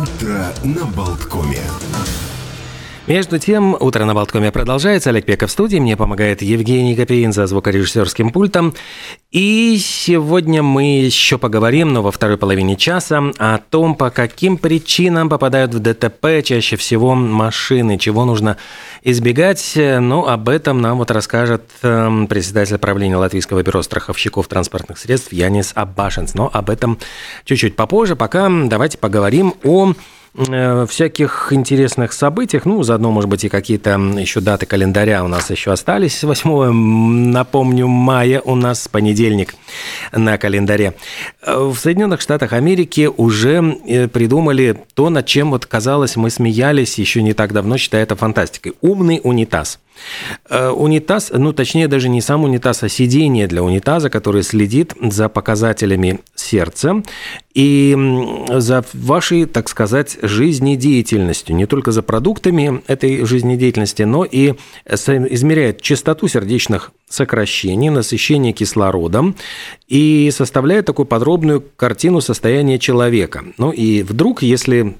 Утро 0.00 0.46
на 0.64 0.86
Болткоме. 0.86 1.60
Между 3.10 3.40
тем, 3.40 3.74
утро 3.74 4.04
на 4.04 4.14
Болткоме 4.14 4.52
продолжается. 4.52 5.10
Олег 5.10 5.24
Пеков 5.24 5.50
в 5.50 5.52
студии. 5.52 5.78
Мне 5.78 5.96
помогает 5.96 6.42
Евгений 6.42 6.94
Копеин 6.94 7.32
за 7.32 7.48
звукорежиссерским 7.48 8.30
пультом. 8.30 8.72
И 9.32 9.78
сегодня 9.82 10.62
мы 10.62 11.00
еще 11.00 11.36
поговорим, 11.36 11.92
но 11.92 12.02
во 12.02 12.12
второй 12.12 12.36
половине 12.36 12.76
часа, 12.76 13.32
о 13.36 13.58
том, 13.58 13.96
по 13.96 14.10
каким 14.10 14.58
причинам 14.58 15.28
попадают 15.28 15.74
в 15.74 15.80
ДТП 15.80 16.44
чаще 16.44 16.76
всего 16.76 17.16
машины, 17.16 17.98
чего 17.98 18.24
нужно 18.24 18.58
избегать. 19.02 19.72
Ну, 19.74 20.28
об 20.28 20.48
этом 20.48 20.80
нам 20.80 20.98
вот 20.98 21.10
расскажет 21.10 21.64
эм, 21.82 22.28
председатель 22.28 22.78
правления 22.78 23.16
Латвийского 23.16 23.64
бюро 23.64 23.82
страховщиков 23.82 24.46
транспортных 24.46 24.98
средств 24.98 25.32
Янис 25.32 25.72
Абашенс. 25.74 26.34
Но 26.34 26.48
об 26.52 26.70
этом 26.70 26.96
чуть-чуть 27.44 27.74
попозже. 27.74 28.14
Пока 28.14 28.48
давайте 28.48 28.98
поговорим 28.98 29.54
о 29.64 29.94
всяких 30.34 31.52
интересных 31.52 32.12
событиях. 32.12 32.64
Ну, 32.64 32.82
заодно, 32.82 33.10
может 33.10 33.28
быть, 33.28 33.44
и 33.44 33.48
какие-то 33.48 33.90
еще 34.18 34.40
даты 34.40 34.66
календаря 34.66 35.24
у 35.24 35.28
нас 35.28 35.50
еще 35.50 35.72
остались. 35.72 36.22
8, 36.22 36.72
напомню, 37.30 37.88
мая 37.88 38.40
у 38.40 38.54
нас 38.54 38.86
понедельник 38.88 39.54
на 40.12 40.38
календаре. 40.38 40.94
Э, 41.42 41.56
в 41.56 41.76
Соединенных 41.76 42.20
Штатах 42.20 42.52
Америки 42.52 43.10
уже 43.14 43.78
э, 43.86 44.08
придумали 44.08 44.84
то, 44.94 45.10
над 45.10 45.26
чем, 45.26 45.50
вот 45.50 45.66
казалось, 45.66 46.16
мы 46.16 46.30
смеялись 46.30 46.98
еще 46.98 47.22
не 47.22 47.32
так 47.32 47.52
давно, 47.52 47.76
считая 47.76 48.02
это 48.02 48.16
фантастикой. 48.16 48.74
Умный 48.80 49.20
унитаз– 49.22 49.80
Э, 49.89 49.89
унитаз, 50.50 51.30
ну 51.34 51.52
точнее 51.52 51.88
даже 51.88 52.08
не 52.08 52.20
сам 52.20 52.44
унитаз, 52.44 52.82
а 52.82 52.88
сиденье 52.88 53.46
для 53.46 53.62
унитаза, 53.62 54.10
который 54.10 54.42
следит 54.42 54.94
за 55.00 55.28
показателями 55.28 56.20
сердца 56.34 57.02
и 57.54 57.96
за 58.48 58.84
вашей, 58.92 59.46
так 59.46 59.68
сказать, 59.68 60.18
жизнедеятельностью, 60.22 61.54
не 61.56 61.66
только 61.66 61.92
за 61.92 62.02
продуктами 62.02 62.82
этой 62.86 63.24
жизнедеятельности, 63.24 64.02
но 64.02 64.24
и 64.24 64.54
измеряет 64.86 65.80
частоту 65.82 66.28
сердечных 66.28 66.92
сокращений, 67.08 67.90
насыщение 67.90 68.52
кислородом 68.52 69.36
и 69.88 70.30
составляет 70.32 70.86
такую 70.86 71.06
подробную 71.06 71.62
картину 71.76 72.20
состояния 72.20 72.78
человека. 72.78 73.44
Ну 73.58 73.70
и 73.70 74.02
вдруг, 74.02 74.42
если 74.42 74.96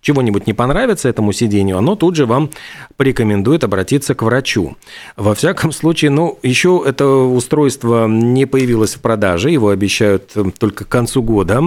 чего-нибудь 0.00 0.46
не 0.46 0.52
понравится 0.52 1.08
этому 1.08 1.32
сидению, 1.32 1.78
оно 1.78 1.96
тут 1.96 2.16
же 2.16 2.26
вам 2.26 2.50
порекомендует 2.96 3.64
обратиться 3.64 4.14
к 4.14 4.22
врачу. 4.22 4.76
Во 5.16 5.34
всяком 5.34 5.72
случае, 5.72 6.10
ну, 6.10 6.38
еще 6.42 6.82
это 6.84 7.06
устройство 7.06 8.06
не 8.06 8.46
появилось 8.46 8.94
в 8.94 9.00
продаже, 9.00 9.50
его 9.50 9.70
обещают 9.70 10.34
только 10.58 10.84
к 10.84 10.88
концу 10.88 11.22
года 11.22 11.62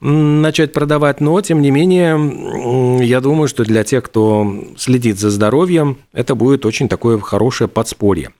начать 0.00 0.72
продавать, 0.72 1.20
но, 1.20 1.40
тем 1.40 1.62
не 1.62 1.70
менее, 1.70 3.04
я 3.04 3.20
думаю, 3.20 3.48
что 3.48 3.64
для 3.64 3.84
тех, 3.84 4.04
кто 4.04 4.64
следит 4.76 5.18
за 5.18 5.30
здоровьем, 5.30 5.98
это 6.12 6.34
будет 6.34 6.66
очень 6.66 6.88
такое 6.88 7.18
хорошее 7.18 7.68
подспорье. 7.68 8.30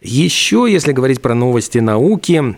Еще, 0.00 0.66
если 0.68 0.92
говорить 0.92 1.22
про 1.22 1.34
новости 1.34 1.78
науки, 1.78 2.56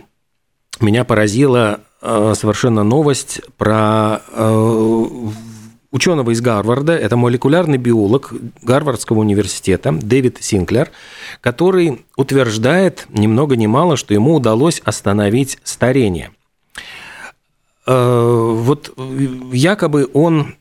меня 0.81 1.05
поразила 1.05 1.81
э, 2.03 2.35
совершенно 2.37 2.85
новость 2.85 3.41
про 3.57 4.23
э, 4.33 5.05
ученого 5.91 6.31
из 6.31 6.41
Гарварда, 6.41 6.97
это 6.97 7.17
молекулярный 7.17 7.79
биолог 7.79 8.33
Гарвардского 8.63 9.21
университета 9.21 9.93
Дэвид 9.93 10.39
Синклер, 10.41 10.91
который 11.41 12.05
утверждает 12.17 13.07
ни 13.11 13.27
много 13.27 13.57
ни 13.57 13.67
мало, 13.67 13.97
что 13.97 14.15
ему 14.15 14.35
удалось 14.35 14.81
остановить 14.85 15.59
старение. 15.65 16.31
Э, 17.87 18.53
вот 18.55 18.93
якобы 19.53 20.09
он 20.13 20.55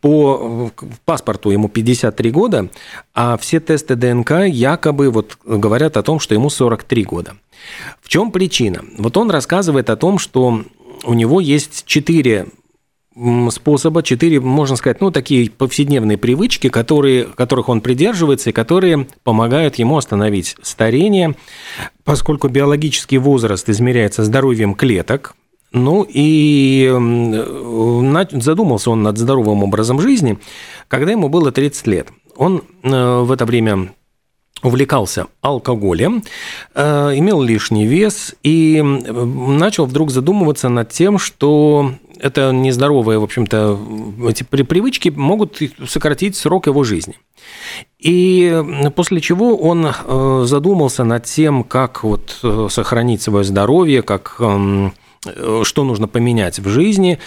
по 0.00 0.70
паспорту 1.04 1.50
ему 1.50 1.68
53 1.68 2.30
года, 2.30 2.68
а 3.14 3.36
все 3.36 3.60
тесты 3.60 3.96
ДНК 3.96 4.46
якобы 4.46 5.10
вот 5.10 5.36
говорят 5.44 5.96
о 5.96 6.02
том, 6.02 6.20
что 6.20 6.34
ему 6.34 6.48
43 6.50 7.04
года. 7.04 7.36
В 8.00 8.08
чем 8.08 8.30
причина? 8.30 8.84
Вот 8.98 9.16
он 9.16 9.30
рассказывает 9.30 9.90
о 9.90 9.96
том, 9.96 10.18
что 10.18 10.64
у 11.04 11.14
него 11.14 11.40
есть 11.40 11.84
четыре 11.86 12.46
способа, 13.50 14.02
четыре, 14.02 14.40
можно 14.40 14.76
сказать, 14.76 15.00
ну, 15.00 15.10
такие 15.10 15.50
повседневные 15.50 16.18
привычки, 16.18 16.68
которые, 16.68 17.24
которых 17.24 17.68
он 17.68 17.80
придерживается 17.80 18.50
и 18.50 18.52
которые 18.52 19.06
помогают 19.24 19.76
ему 19.76 19.96
остановить 19.96 20.56
старение, 20.62 21.34
поскольку 22.04 22.48
биологический 22.48 23.18
возраст 23.18 23.68
измеряется 23.68 24.24
здоровьем 24.24 24.74
клеток, 24.74 25.34
ну 25.72 26.06
и 26.08 26.88
задумался 28.32 28.90
он 28.90 29.02
над 29.02 29.18
здоровым 29.18 29.64
образом 29.64 30.00
жизни, 30.00 30.38
когда 30.88 31.12
ему 31.12 31.28
было 31.28 31.52
30 31.52 31.86
лет. 31.86 32.08
Он 32.36 32.62
э, 32.82 33.20
в 33.20 33.30
это 33.32 33.44
время 33.44 33.92
увлекался 34.62 35.26
алкоголем, 35.40 36.24
э, 36.74 37.12
имел 37.16 37.42
лишний 37.42 37.86
вес 37.86 38.34
и 38.42 38.80
начал 38.82 39.86
вдруг 39.86 40.10
задумываться 40.10 40.68
над 40.68 40.90
тем, 40.90 41.18
что 41.18 41.92
это 42.20 42.52
нездоровые, 42.52 43.18
в 43.18 43.24
общем-то, 43.24 43.78
эти 44.28 44.42
привычки 44.42 45.08
могут 45.08 45.60
сократить 45.86 46.36
срок 46.36 46.66
его 46.66 46.84
жизни. 46.84 47.16
И 47.98 48.90
после 48.94 49.20
чего 49.20 49.56
он 49.56 49.86
э, 49.86 50.42
задумался 50.44 51.04
над 51.04 51.24
тем, 51.24 51.64
как 51.64 52.04
вот 52.04 52.38
э, 52.42 52.68
сохранить 52.70 53.22
свое 53.22 53.44
здоровье, 53.44 54.02
как 54.02 54.36
эм, 54.38 54.92
что 55.62 55.84
нужно 55.84 56.08
поменять 56.08 56.58
в 56.58 56.68
жизни. 56.68 57.18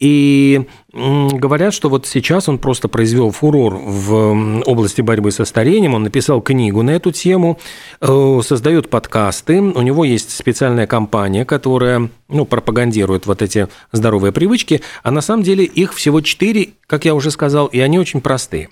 И 0.00 0.66
говорят, 0.92 1.74
что 1.74 1.90
вот 1.90 2.06
сейчас 2.06 2.48
он 2.48 2.58
просто 2.58 2.88
произвел 2.88 3.30
фурор 3.30 3.74
в 3.74 4.62
области 4.66 5.02
борьбы 5.02 5.30
со 5.30 5.44
старением. 5.44 5.94
Он 5.94 6.02
написал 6.02 6.40
книгу 6.40 6.82
на 6.82 6.90
эту 6.90 7.12
тему, 7.12 7.58
э, 8.00 8.40
создает 8.42 8.88
подкасты. 8.88 9.60
У 9.60 9.82
него 9.82 10.04
есть 10.04 10.30
специальная 10.34 10.86
компания, 10.86 11.44
которая 11.44 12.08
ну, 12.28 12.46
пропагандирует 12.46 13.26
вот 13.26 13.42
эти 13.42 13.68
здоровые 13.92 14.32
привычки. 14.32 14.80
А 15.02 15.10
на 15.10 15.20
самом 15.20 15.42
деле 15.42 15.64
их 15.64 15.94
всего 15.94 16.22
четыре, 16.22 16.70
как 16.86 17.04
я 17.04 17.14
уже 17.14 17.30
сказал, 17.30 17.66
и 17.66 17.78
они 17.78 17.98
очень 17.98 18.22
простые. 18.22 18.70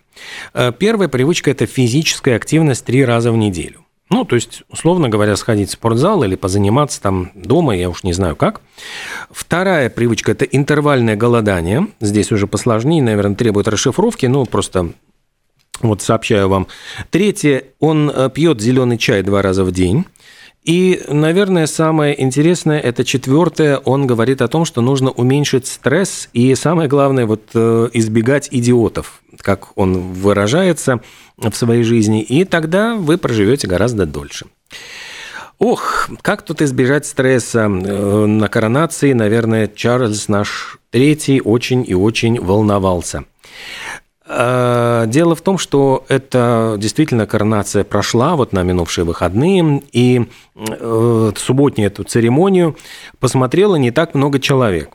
Э, 0.55 0.73
первая 0.77 1.09
привычка– 1.09 1.51
это 1.53 1.67
физическая 1.67 2.37
активность 2.37 2.87
три 2.87 3.05
раза 3.05 3.31
в 3.33 3.37
неделю. 3.37 3.85
Ну, 4.11 4.25
то 4.25 4.37
есть, 4.37 4.63
условно 4.71 5.09
говоря, 5.09 5.37
сходить 5.37 5.69
в 5.69 5.73
спортзал 5.73 6.23
или 6.25 6.35
позаниматься 6.35 7.01
там 7.01 7.31
дома, 7.35 7.77
я 7.77 7.91
уж 7.91 8.05
не 8.05 8.15
знаю 8.15 8.37
как. 8.37 8.63
Вторая 9.31 9.91
привычка– 9.91 10.33
это 10.33 10.47
интервальное 10.47 11.15
голодание. 11.15 11.89
Здесь 12.01 12.33
уже 12.33 12.47
посложнее, 12.47 13.03
наверное, 13.03 13.37
требует 13.37 13.69
расшифровки, 13.69 14.25
но 14.25 14.47
просто 14.47 14.93
вот 15.83 16.01
сообщаю 16.01 16.49
вам. 16.49 16.69
Третье– 17.11 17.65
он 17.81 18.11
э, 18.11 18.31
пьет 18.31 18.61
зеленый 18.61 18.97
чай 18.97 19.23
два 19.23 19.43
раза 19.43 19.63
в 19.63 19.73
день. 19.73 20.07
И, 20.65 21.03
наверное, 21.09 21.67
самое 21.67 22.21
интересное– 22.21 22.81
это 22.81 23.05
четвертое. 23.05 23.77
Он 23.77 24.07
говорит 24.07 24.43
о 24.43 24.49
том, 24.49 24.65
что 24.65 24.81
нужно 24.81 25.11
уменьшить 25.11 25.67
стресс 25.67 26.31
и, 26.33 26.55
самое 26.55 26.89
главное, 26.89 27.27
вот 27.27 27.43
э, 27.55 27.91
избегать 27.93 28.49
идиотов, 28.51 29.23
как 29.43 29.77
он 29.77 29.99
выражается– 30.15 31.01
в 31.39 31.53
своей 31.55 31.83
жизни, 31.83 32.23
и 32.23 32.45
тогда 32.45 32.95
вы 32.95 33.17
проживете 33.19 33.67
гораздо 33.67 34.07
дольше. 34.07 34.47
Ох, 35.59 36.09
как 36.23 36.43
тут 36.43 36.63
избежать 36.63 37.05
стресса? 37.05 37.65
Э, 37.65 38.27
на 38.27 38.49
коронации, 38.49 39.13
наверное, 39.13 39.67
Чарльз 39.67 40.29
наш 40.29 40.79
третий 40.91 41.41
очень 41.41 41.85
и 41.87 41.95
очень 41.95 42.41
волновался. 42.41 43.25
Э, 44.29 45.05
дело 45.09 45.35
в 45.35 45.41
том, 45.41 45.59
что 45.59 46.05
это 46.09 46.77
действительно 46.79 47.27
коронация 47.27 47.83
прошла 47.83 48.37
вот 48.37 48.53
на 48.53 48.63
минувшие 48.63 49.05
выходные, 49.05 49.83
и 49.91 50.27
э, 50.55 51.33
субботнюю 51.37 51.89
эту 51.89 52.05
церемонию 52.05 52.77
посмотрело 53.19 53.75
не 53.75 53.91
так 53.91 54.15
много 54.15 54.39
человек. 54.39 54.91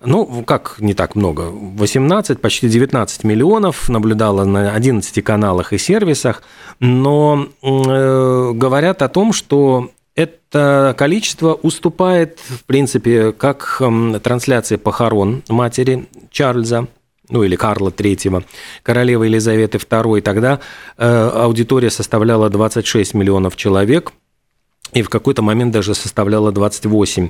Ну, 0.00 0.44
как 0.44 0.76
не 0.78 0.94
так 0.94 1.14
много? 1.14 1.50
18, 1.50 2.40
почти 2.40 2.68
19 2.68 3.24
миллионов 3.24 3.88
наблюдало 3.88 4.44
на 4.44 4.72
11 4.72 5.24
каналах 5.24 5.72
и 5.72 5.78
сервисах, 5.78 6.42
но 6.80 7.48
э, 7.62 8.52
говорят 8.54 9.02
о 9.02 9.08
том, 9.08 9.32
что 9.32 9.90
это 10.14 10.94
количество 10.96 11.54
уступает, 11.54 12.38
в 12.38 12.64
принципе, 12.64 13.32
как 13.32 13.78
э, 13.80 14.20
трансляции 14.22 14.76
похорон 14.76 15.42
матери 15.48 16.06
Чарльза, 16.30 16.86
ну 17.30 17.42
или 17.42 17.56
Карла 17.56 17.88
III, 17.88 18.44
королевы 18.82 19.26
Елизаветы 19.26 19.78
II, 19.78 20.20
тогда 20.20 20.60
э, 20.98 21.30
аудитория 21.34 21.90
составляла 21.90 22.50
26 22.50 23.14
миллионов 23.14 23.56
человек– 23.56 24.12
и 24.94 25.02
в 25.02 25.08
какой-то 25.08 25.42
момент 25.42 25.72
даже 25.72 25.94
составляла 25.94 26.52
28. 26.52 27.28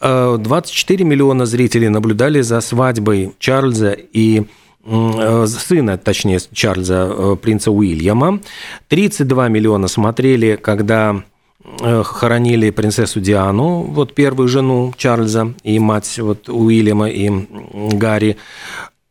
24 0.00 1.04
э, 1.04 1.06
миллиона 1.06 1.46
зрителей 1.46 1.88
наблюдали 1.88 2.40
за 2.40 2.60
свадьбой 2.60 3.32
Чарльза 3.38 3.92
и 3.92 4.44
э, 4.84 5.46
сына, 5.46 5.98
точнее, 5.98 6.40
Чарльза, 6.52 7.08
э, 7.10 7.36
принца 7.40 7.70
Уильяма. 7.70 8.40
32 8.88 9.48
миллиона 9.48 9.88
смотрели, 9.88 10.58
когда 10.60 11.22
хоронили 12.02 12.68
принцессу 12.68 13.20
Диану, 13.20 13.84
вот 13.84 14.14
первую 14.14 14.48
жену 14.48 14.92
Чарльза 14.98 15.54
и 15.62 15.78
мать 15.78 16.18
вот 16.18 16.50
Уильяма 16.50 17.08
и 17.08 17.30
Гарри. 17.96 18.36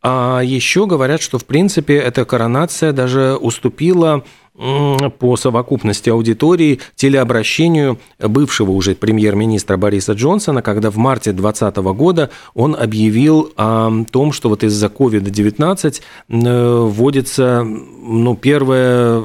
А 0.02 0.40
еще 0.40 0.86
говорят, 0.86 1.20
что, 1.20 1.38
в 1.38 1.46
принципе, 1.46 1.96
эта 1.96 2.24
коронация 2.24 2.92
даже 2.92 3.36
уступила 3.36 4.22
по 4.56 5.36
совокупности 5.36 6.10
аудитории 6.10 6.78
телеобращению 6.94 7.98
бывшего 8.20 8.70
уже 8.70 8.94
премьер-министра 8.94 9.76
Бориса 9.76 10.12
Джонсона, 10.12 10.62
когда 10.62 10.90
в 10.90 10.96
марте 10.96 11.32
2020 11.32 11.76
года 11.96 12.30
он 12.54 12.76
объявил 12.76 13.52
о 13.56 13.90
том, 14.10 14.32
что 14.32 14.48
вот 14.48 14.62
из-за 14.62 14.86
COVID-19 14.86 16.00
э, 16.28 16.88
вводится 16.88 17.64
ну, 17.64 18.36
первая 18.36 19.22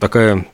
такая 0.00 0.46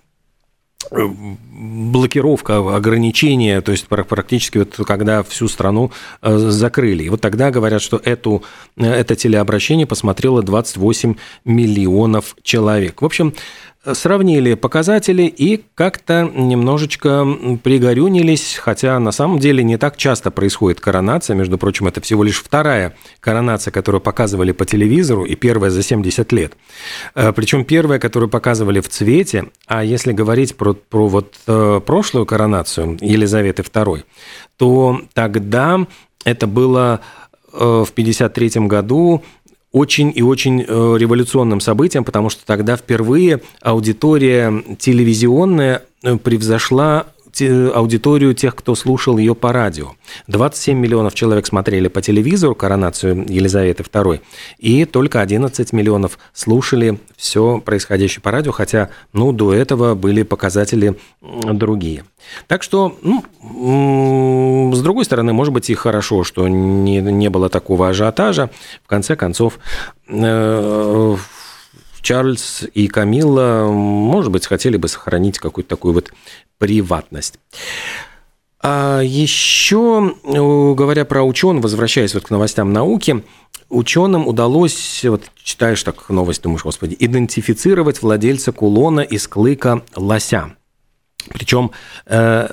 блокировка, 1.62 2.58
ограничения, 2.74 3.60
то 3.60 3.72
есть 3.72 3.86
практически 3.86 4.58
вот 4.58 4.86
когда 4.86 5.22
всю 5.22 5.48
страну 5.48 5.92
э, 6.20 6.36
закрыли. 6.36 7.04
И 7.04 7.08
вот 7.08 7.20
тогда 7.20 7.50
говорят, 7.50 7.80
что 7.80 8.00
эту, 8.04 8.42
э, 8.76 8.84
это 8.84 9.14
телеобращение 9.14 9.86
посмотрело 9.86 10.42
28 10.42 11.14
миллионов 11.44 12.36
человек. 12.42 13.00
В 13.00 13.04
общем, 13.04 13.32
сравнили 13.92 14.54
показатели 14.54 15.22
и 15.22 15.64
как-то 15.74 16.30
немножечко 16.34 17.26
пригорюнились, 17.62 18.56
хотя 18.60 18.98
на 18.98 19.10
самом 19.10 19.38
деле 19.40 19.64
не 19.64 19.76
так 19.76 19.96
часто 19.96 20.30
происходит 20.30 20.80
коронация. 20.80 21.34
Между 21.34 21.58
прочим, 21.58 21.88
это 21.88 22.00
всего 22.00 22.22
лишь 22.22 22.40
вторая 22.40 22.94
коронация, 23.20 23.72
которую 23.72 24.00
показывали 24.00 24.52
по 24.52 24.64
телевизору, 24.64 25.24
и 25.24 25.34
первая 25.34 25.70
за 25.70 25.82
70 25.82 26.32
лет. 26.32 26.52
Э, 27.14 27.32
Причем 27.32 27.64
первая, 27.64 27.98
которую 27.98 28.28
показывали 28.30 28.80
в 28.80 28.88
цвете, 28.88 29.46
а 29.66 29.82
если 29.82 30.12
говорить 30.12 30.56
про, 30.56 30.74
про 30.74 31.08
вот 31.08 31.34
э, 31.46 31.51
прошлую 31.84 32.26
коронацию 32.26 32.98
Елизаветы 33.00 33.62
II, 33.62 34.04
то 34.56 35.00
тогда 35.14 35.86
это 36.24 36.46
было 36.46 37.00
э, 37.52 37.58
в 37.58 37.90
1953 37.90 38.66
году 38.66 39.22
очень 39.72 40.12
и 40.14 40.22
очень 40.22 40.60
э, 40.60 40.64
революционным 40.98 41.60
событием, 41.60 42.04
потому 42.04 42.28
что 42.28 42.44
тогда 42.44 42.76
впервые 42.76 43.40
аудитория 43.62 44.62
телевизионная 44.78 45.82
э, 46.02 46.16
аудиторию 47.40 48.34
тех, 48.34 48.54
кто 48.54 48.74
слушал 48.74 49.18
ее 49.18 49.34
по 49.34 49.52
радио. 49.52 49.92
27 50.26 50.78
миллионов 50.78 51.14
человек 51.14 51.46
смотрели 51.46 51.88
по 51.88 52.02
телевизору 52.02 52.54
коронацию 52.54 53.24
Елизаветы 53.28 53.82
II, 53.82 54.20
и 54.58 54.84
только 54.84 55.20
11 55.20 55.72
миллионов 55.72 56.18
слушали 56.32 56.98
все 57.16 57.58
происходящее 57.64 58.20
по 58.22 58.30
радио, 58.30 58.52
хотя 58.52 58.90
ну, 59.12 59.32
до 59.32 59.54
этого 59.54 59.94
были 59.94 60.22
показатели 60.22 60.98
другие. 61.20 62.04
Так 62.46 62.62
что, 62.62 62.96
ну, 63.02 64.72
с 64.74 64.80
другой 64.80 65.04
стороны, 65.04 65.32
может 65.32 65.52
быть 65.52 65.70
и 65.70 65.74
хорошо, 65.74 66.24
что 66.24 66.48
не, 66.48 67.00
не 67.00 67.28
было 67.30 67.48
такого 67.48 67.88
ажиотажа. 67.88 68.50
В 68.84 68.88
конце 68.88 69.16
концов, 69.16 69.58
э, 70.08 71.16
Чарльз 72.02 72.64
и 72.74 72.88
Камилла, 72.88 73.68
может 73.70 74.30
быть, 74.30 74.46
хотели 74.46 74.76
бы 74.76 74.88
сохранить 74.88 75.38
какую-то 75.38 75.70
такую 75.70 75.94
вот 75.94 76.12
приватность. 76.58 77.38
А 78.60 79.00
еще, 79.00 80.14
э, 80.22 80.74
говоря 80.74 81.04
про 81.04 81.24
ученых, 81.24 81.64
возвращаясь 81.64 82.14
вот 82.14 82.24
к 82.24 82.30
новостям 82.30 82.72
науки, 82.72 83.24
ученым 83.68 84.28
удалось, 84.28 85.04
вот 85.04 85.22
читаешь 85.42 85.82
так 85.82 86.08
новость, 86.08 86.42
думаешь, 86.42 86.62
господи, 86.62 86.96
идентифицировать 86.98 88.02
владельца 88.02 88.52
кулона 88.52 89.00
из 89.00 89.26
клыка 89.26 89.82
лося. 89.96 90.54
Причем 91.28 91.72
э, 92.06 92.48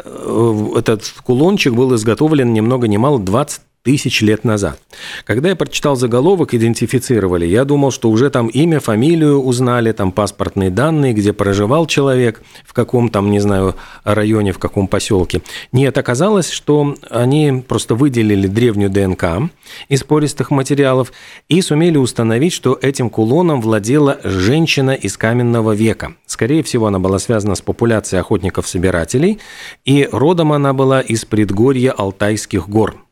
этот 0.75 1.13
кулончик 1.23 1.73
был 1.73 1.95
изготовлен 1.95 2.53
ни 2.53 2.59
много 2.59 2.87
ни 2.87 2.97
мало 2.97 3.19
20 3.19 3.61
тысяч 3.83 4.21
лет 4.21 4.43
назад. 4.43 4.79
Когда 5.23 5.49
я 5.49 5.55
прочитал 5.55 5.95
заголовок, 5.95 6.53
идентифицировали, 6.53 7.45
я 7.45 7.63
думал, 7.63 7.91
что 7.91 8.09
уже 8.09 8.29
там 8.29 8.47
имя, 8.47 8.79
фамилию 8.79 9.41
узнали, 9.41 9.91
там 9.93 10.11
паспортные 10.11 10.69
данные, 10.69 11.13
где 11.13 11.31
проживал 11.31 11.85
человек, 11.85 12.41
в 12.65 12.73
каком 12.73 13.09
там, 13.09 13.31
не 13.31 13.39
знаю, 13.39 13.75
районе, 14.03 14.51
в 14.51 14.59
каком 14.59 14.87
поселке. 14.87 15.41
Нет, 15.71 15.97
оказалось, 15.97 16.49
что 16.49 16.95
они 17.09 17.63
просто 17.67 17.95
выделили 17.95 18.47
древнюю 18.47 18.89
ДНК 18.89 19.49
из 19.87 20.03
пористых 20.03 20.51
материалов 20.51 21.13
и 21.47 21.61
сумели 21.61 21.97
установить, 21.97 22.53
что 22.53 22.77
этим 22.81 23.09
кулоном 23.09 23.61
владела 23.61 24.19
женщина 24.23 24.91
из 24.91 25.17
каменного 25.17 25.71
века. 25.71 26.13
Скорее 26.25 26.63
всего, 26.63 26.87
она 26.87 26.99
была 26.99 27.19
связана 27.19 27.55
с 27.55 27.61
популяцией 27.61 28.19
охотников-собирателей, 28.19 29.39
и 29.85 30.07
родом 30.11 30.51
она 30.51 30.73
была 30.73 30.99
из 31.01 31.23
предгорья 31.23 31.91
Алтайских 31.91 32.67
гор– 32.67 32.95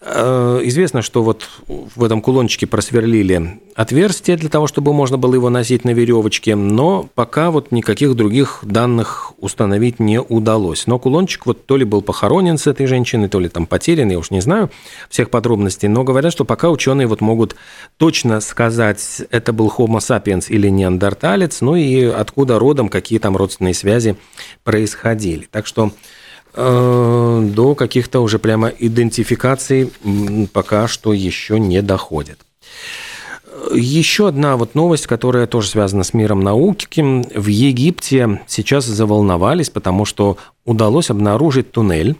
известно, 0.00 1.02
что 1.02 1.22
вот 1.22 1.48
в 1.66 2.04
этом 2.04 2.22
кулончике 2.22 2.66
просверлили 2.66 3.60
отверстие 3.74 4.36
для 4.36 4.48
того, 4.48 4.66
чтобы 4.66 4.92
можно 4.92 5.18
было 5.18 5.34
его 5.34 5.50
носить 5.50 5.84
на 5.84 5.90
веревочке, 5.90 6.54
но 6.54 7.08
пока 7.14 7.50
вот 7.50 7.72
никаких 7.72 8.14
других 8.14 8.60
данных 8.62 9.32
установить 9.38 9.98
не 9.98 10.20
удалось. 10.20 10.86
Но 10.86 10.98
кулончик 10.98 11.46
вот 11.46 11.66
то 11.66 11.76
ли 11.76 11.84
был 11.84 12.02
похоронен 12.02 12.58
с 12.58 12.66
этой 12.66 12.86
женщиной, 12.86 13.28
то 13.28 13.40
ли 13.40 13.48
там 13.48 13.66
потерян, 13.66 14.10
я 14.10 14.18
уж 14.18 14.30
не 14.30 14.40
знаю 14.40 14.70
всех 15.10 15.30
подробностей, 15.30 15.88
но 15.88 16.04
говорят, 16.04 16.32
что 16.32 16.44
пока 16.44 16.70
ученые 16.70 17.06
вот 17.06 17.20
могут 17.20 17.56
точно 17.96 18.40
сказать, 18.40 19.22
это 19.30 19.52
был 19.52 19.72
Homo 19.76 19.98
sapiens 19.98 20.46
или 20.48 20.68
неандерталец, 20.68 21.60
ну 21.60 21.74
и 21.76 22.04
откуда 22.04 22.58
родом, 22.58 22.88
какие 22.88 23.18
там 23.18 23.36
родственные 23.36 23.74
связи 23.74 24.16
происходили. 24.62 25.48
Так 25.50 25.66
что 25.66 25.90
Э, 25.90 26.17
до 26.58 27.74
каких-то 27.76 28.20
уже 28.20 28.38
прямо 28.40 28.68
идентификаций 28.68 29.92
пока 30.52 30.88
что 30.88 31.12
еще 31.12 31.60
не 31.60 31.82
доходит. 31.82 32.40
Еще 33.72 34.28
одна 34.28 34.56
вот 34.56 34.74
новость, 34.74 35.06
которая 35.06 35.46
тоже 35.46 35.68
связана 35.68 36.02
с 36.02 36.14
миром 36.14 36.40
науки. 36.40 37.00
В 37.34 37.46
Египте 37.46 38.40
сейчас 38.46 38.86
заволновались, 38.86 39.70
потому 39.70 40.04
что 40.04 40.36
удалось 40.64 41.10
обнаружить 41.10 41.70
туннель, 41.70 42.16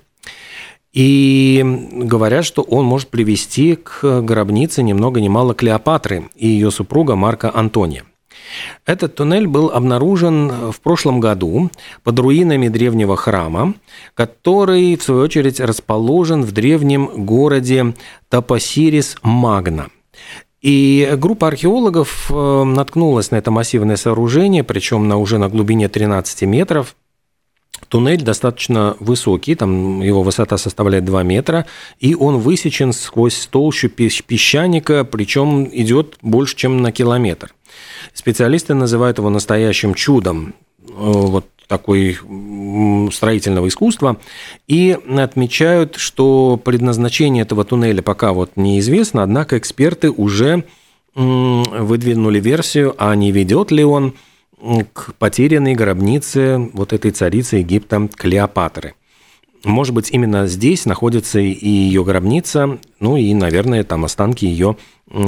и 0.93 1.64
говорят, 1.93 2.44
что 2.44 2.62
он 2.62 2.85
может 2.85 3.08
привести 3.08 3.76
к 3.76 4.23
гробнице 4.23 4.82
ни 4.82 4.93
много 4.93 5.20
ни 5.20 5.29
мало 5.29 5.55
Клеопатры 5.55 6.31
и 6.35 6.49
ее 6.49 6.70
супруга 6.70 7.14
Марка 7.14 7.55
Антония. 7.55 8.05
Этот 8.87 9.17
туннель 9.17 9.46
был 9.46 9.70
обнаружен 9.70 10.73
в 10.73 10.81
прошлом 10.81 11.20
году 11.20 11.70
под 12.02 12.19
руинами 12.19 12.69
древнего 12.69 13.17
храма, 13.17 13.75
который, 14.14 14.96
в 14.96 15.02
свою 15.02 15.23
очередь, 15.23 15.61
расположен 15.61 16.43
в 16.43 16.52
древнем 16.52 17.25
городе 17.25 17.94
Тапосирис 18.29 19.17
Магна. 19.23 19.88
И 20.61 21.14
группа 21.16 21.47
археологов 21.47 22.30
э, 22.30 22.64
наткнулась 22.64 23.30
на 23.30 23.37
это 23.37 23.50
массивное 23.50 23.97
сооружение, 23.97 24.64
причем 24.64 25.07
на 25.07 25.16
уже 25.16 25.38
на 25.38 25.49
глубине 25.49 25.88
13 25.88 26.42
метров, 26.42 26.97
Туннель 27.88 28.23
достаточно 28.23 28.97
высокий, 29.00 29.54
там 29.54 30.02
его 30.02 30.23
высота 30.23 30.59
составляет 30.59 31.04
2 31.04 31.23
метра, 31.23 31.66
и 32.00 32.14
он 32.14 32.38
высечен 32.38 32.92
сквозь 32.92 33.47
толщу 33.47 33.88
песчаника, 33.88 35.04
причем 35.04 35.68
идет 35.73 36.18
больше, 36.21 36.57
чем 36.57 36.83
на 36.83 36.92
километр. 36.92 37.54
Специалисты 38.19 38.75
называют 38.75 39.19
его 39.19 39.31
настоящим 39.31 39.95
чудом 39.95 40.53
э, 40.81 40.93
вот 40.93 41.47
такой 41.69 42.19
строительного 43.13 43.69
искусства, 43.69 44.17
и 44.67 44.99
отмечают, 45.17 45.95
что 45.95 46.61
предназначение 46.65 47.43
этого 47.43 47.65
туннеля 47.65 48.03
пока 48.03 48.33
вот 48.33 48.51
неизвестно, 48.57 49.23
однако 49.23 49.57
эксперты 49.57 50.11
уже 50.11 50.65
выдвинули 51.15 52.41
версию, 52.41 52.97
а 52.99 53.15
не 53.15 53.31
ведет 53.31 53.71
ли 53.71 53.85
он 53.85 54.15
к 54.93 55.15
потерянной 55.15 55.75
гробнице 55.75 56.71
вот 56.73 56.93
этой 56.93 57.13
царицы 57.13 57.59
Египта 57.59 58.09
Клеопатры. 58.13 58.95
Может 59.63 59.95
быть, 59.95 60.11
именно 60.11 60.49
здесь 60.49 60.87
находится 60.87 61.39
и 61.39 61.69
ее 61.69 62.03
гробница, 62.03 62.81
ну 62.99 63.17
и, 63.17 63.33
наверное, 63.33 63.85
там 63.85 64.05
останки 64.05 64.45
ее 64.45 64.77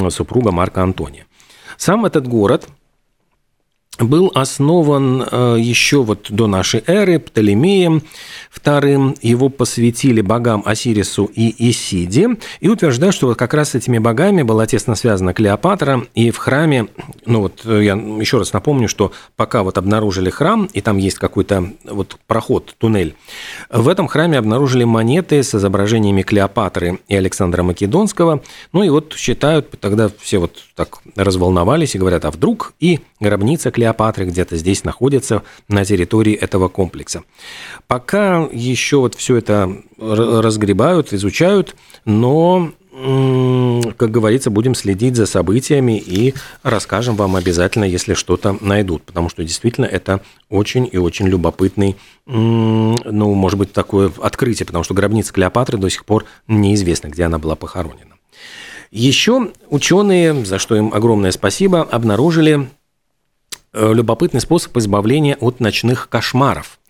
супруга 0.09 0.51
Марка 0.51 0.83
Антония. 0.83 1.27
Сам 1.77 2.05
этот 2.05 2.27
город 2.27 2.69
был 4.01 4.33
основан 4.35 5.27
э, 5.31 5.57
еще 5.59 6.03
вот 6.03 6.27
до 6.31 6.47
нашей 6.47 6.83
эры 6.87 7.19
Птолемеем 7.19 8.03
II. 8.65 9.19
Его 9.23 9.49
посвятили 9.49 10.21
богам 10.21 10.63
Осирису 10.65 11.31
и 11.35 11.71
Исиде 11.71 12.37
и 12.61 12.69
утверждают, 12.69 13.15
что 13.15 13.29
вот 13.29 13.39
как 13.39 13.55
раз 13.55 13.71
с 13.71 13.75
этими 13.75 13.99
богами 13.99 14.43
была 14.43 14.67
тесно 14.67 14.95
связана 14.95 15.35
Клеопатра. 15.35 16.07
И 16.15 16.31
в 16.31 16.39
храме, 16.39 16.89
ну 17.27 17.41
вот 17.43 17.61
э, 17.65 17.83
я 17.85 17.95
еще 17.95 18.39
раз 18.39 18.53
напомню, 18.53 18.89
что 18.89 19.13
пока 19.37 19.63
вот 19.63 19.79
обнаружили 19.79 20.31
храм, 20.31 20.69
и 20.73 20.81
там 20.81 20.97
есть 20.97 21.19
какой-то 21.19 21.73
вот 21.85 22.17
проход, 22.27 22.75
туннель, 22.79 23.15
в 23.71 23.89
этом 23.89 24.09
храме 24.09 24.39
обнаружили 24.39 24.85
монеты 24.85 25.43
с 25.43 25.55
изображениями 25.55 26.23
Клеопатры 26.23 27.01
и 27.09 27.15
Александра 27.15 27.63
Македонского. 27.63 28.43
Ну 28.73 28.83
и 28.83 28.89
вот 28.89 29.15
считают, 29.15 29.71
тогда 29.81 30.11
все 30.19 30.39
вот 30.39 30.59
так 30.75 30.99
разволновались 31.17 31.95
и 31.95 31.99
говорят, 31.99 32.25
а 32.25 32.31
вдруг 32.31 32.73
и 32.81 33.01
гробница 33.21 33.71
Клеопатры 33.71 33.90
Клеопатры 33.91 34.27
где-то 34.27 34.57
здесь 34.57 34.85
находится 34.85 35.43
на 35.69 35.85
территории 35.85 36.35
этого 36.35 36.69
комплекса. 36.69 37.25
Пока 37.89 38.49
еще 38.53 38.99
вот 38.99 39.17
все 39.17 39.37
это 39.37 39.83
разгребают, 39.99 41.13
изучают, 41.13 41.75
но 42.05 42.71
как 42.93 44.11
говорится, 44.11 44.51
будем 44.51 44.75
следить 44.75 45.17
за 45.17 45.27
событиями 45.27 45.99
и 45.99 46.35
расскажем 46.63 47.17
вам 47.17 47.35
обязательно, 47.35 47.85
если 47.85 48.15
что-то 48.15 48.57
найдут, 48.61 49.03
потому 49.03 49.29
что 49.29 49.43
действительно 49.43 49.87
это 49.87 50.21
очень 50.51 50.89
и 50.91 50.99
очень 50.99 51.27
любопытный, 51.27 51.97
ну, 52.27 53.35
может 53.35 53.59
быть, 53.59 53.73
такое 53.73 54.13
открытие, 54.23 54.67
потому 54.67 54.85
что 54.85 54.95
гробница 54.95 55.33
Клеопатры 55.33 55.79
до 55.79 55.89
сих 55.89 56.05
пор 56.05 56.27
неизвестно, 56.47 57.09
где 57.09 57.25
она 57.25 57.39
была 57.39 57.57
похоронена. 57.57 58.17
Еще 58.91 59.51
ученые, 59.69 60.45
за 60.45 60.59
что 60.59 60.77
им 60.77 60.93
огромное 60.93 61.31
спасибо, 61.31 61.83
обнаружили 61.83 62.69
любопытный 63.73 64.41
способ 64.41 64.77
избавления 64.77 65.37
от 65.41 65.61
ночных 65.61 66.09
кошмаров. 66.09 66.81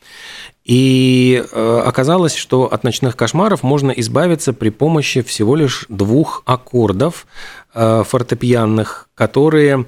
И 0.64 1.42
э, 1.50 1.82
оказалось, 1.84 2.34
что 2.34 2.72
от 2.72 2.84
ночных 2.84 3.16
кошмаров 3.16 3.62
можно 3.62 3.90
избавиться 3.90 4.52
при 4.52 4.68
помощи 4.68 5.22
всего 5.22 5.56
лишь 5.56 5.86
двух 5.88 6.42
аккордов 6.44 7.26
э, 7.74 8.04
фортепианных, 8.06 9.08
которые 9.14 9.86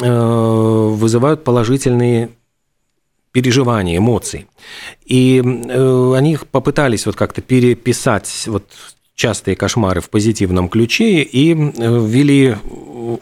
э, 0.00 0.08
вызывают 0.08 1.44
положительные 1.44 2.30
переживания, 3.32 3.98
эмоции. 3.98 4.46
И 5.04 5.40
они 5.40 6.38
попытались 6.50 7.06
вот 7.06 7.16
как-то 7.16 7.40
переписать 7.40 8.44
вот 8.46 8.64
частые 9.14 9.56
кошмары 9.56 10.00
в 10.00 10.10
позитивном 10.10 10.68
ключе 10.68 11.22
и 11.22 11.54
ввели 11.54 12.56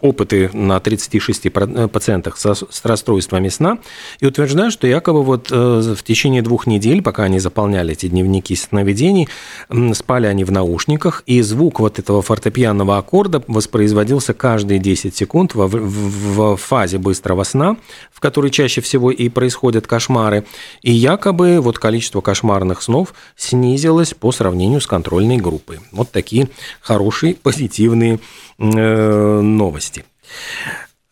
опыты 0.01 0.51
на 0.53 0.81
36 0.81 1.47
э, 1.47 1.89
пациентах 1.89 2.39
с 2.39 2.85
расстройствами 2.85 3.49
сна 3.49 3.79
и 4.21 4.27
утверждают, 4.27 4.73
что 4.73 4.87
якобы 4.87 5.23
вот 5.23 5.49
э, 5.51 5.95
в 5.97 6.03
течение 6.03 6.43
двух 6.43 6.67
недель, 6.67 7.03
пока 7.03 7.25
они 7.25 7.39
заполняли 7.39 7.93
эти 7.93 8.07
дневники 8.07 8.55
сновидений, 8.57 9.29
спали 9.95 10.27
они 10.27 10.45
в 10.45 10.53
наушниках, 10.53 11.23
и 11.27 11.43
звук 11.43 11.81
вот 11.81 11.99
этого 11.99 12.23
фортепианного 12.23 12.99
аккорда 12.99 13.43
воспроизводился 13.47 14.35
каждые 14.35 14.79
10 14.81 15.15
секунд 15.15 15.53
в, 15.55 16.57
фазе 16.57 16.99
быстрого 16.99 17.45
сна, 17.45 17.77
в 18.13 18.21
которой 18.21 18.51
чаще 18.51 18.81
всего 18.81 19.11
и 19.11 19.29
происходят 19.29 19.87
кошмары. 19.87 20.45
И 20.83 20.93
якобы 20.93 21.61
вот 21.61 21.79
количество 21.79 22.21
кошмарных 22.21 22.83
снов 22.83 23.15
снизилось 23.37 24.15
по 24.15 24.33
сравнению 24.33 24.81
с 24.81 24.87
контрольной 24.87 25.37
группой. 25.37 25.81
Вот 25.93 26.11
такие 26.11 26.49
хорошие, 26.81 27.35
позитивные 27.35 28.11
Э, 28.11 28.19
новости. 28.61 30.05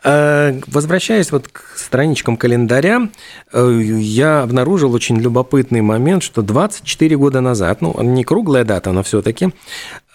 Э, 0.04 0.60
возвращаясь 0.68 1.32
вот 1.32 1.48
к 1.48 1.72
страничкам 1.76 2.36
календаря, 2.36 3.08
э, 3.52 3.80
я 3.82 4.42
обнаружил 4.42 4.94
очень 4.94 5.18
любопытный 5.18 5.80
момент, 5.80 6.22
что 6.22 6.42
24 6.42 7.16
года 7.16 7.40
назад, 7.40 7.80
ну, 7.80 8.00
не 8.02 8.22
круглая 8.22 8.64
дата, 8.64 8.92
но 8.92 9.02
все-таки, 9.02 9.50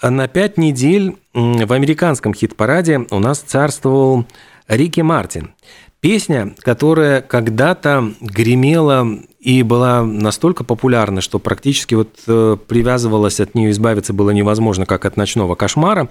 на 0.01 0.27
5 0.27 0.57
недель 0.57 1.17
в 1.33 1.73
американском 1.73 2.33
хит-параде 2.33 3.05
у 3.09 3.19
нас 3.19 3.39
царствовал 3.39 4.25
Рики 4.67 5.01
Мартин. 5.01 5.51
Песня, 5.99 6.53
которая 6.59 7.21
когда-то 7.21 8.13
гремела 8.21 9.07
и 9.43 9.62
была 9.62 10.03
настолько 10.03 10.63
популярна, 10.63 11.19
что 11.19 11.38
практически 11.38 11.95
вот 11.95 12.09
э, 12.27 12.55
привязывалась 12.65 13.41
от 13.41 13.55
нее 13.55 13.71
избавиться 13.71 14.13
было 14.13 14.29
невозможно, 14.29 14.85
как 14.85 15.03
от 15.03 15.17
ночного 15.17 15.55
кошмара. 15.55 16.09